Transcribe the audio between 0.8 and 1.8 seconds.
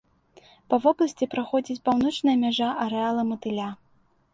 вобласці праходзіць